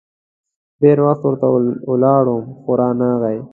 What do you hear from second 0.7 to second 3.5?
ډېر وخت ورته ولاړ وم، خو رانه غی.